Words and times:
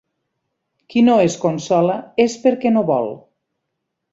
Qui 0.93 1.03
no 1.09 1.17
es 1.25 1.35
consola 1.43 1.99
és 2.27 2.39
perquè 2.47 2.73
no 2.79 2.87
vol. 2.91 3.13